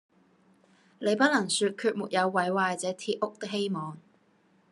[0.97, 3.95] 你不能說決沒有毀壞這鐵屋的希望。”